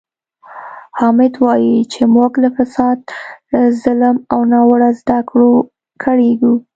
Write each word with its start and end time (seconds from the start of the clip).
حامد 0.99 1.33
وایي 1.45 1.77
چې 1.93 2.01
موږ 2.15 2.31
له 2.43 2.49
فساد، 2.57 2.99
ظلم 3.81 4.15
او 4.33 4.39
ناوړه 4.51 4.89
زده 4.99 5.19
کړو 5.29 5.53
کړېږو. 6.03 6.53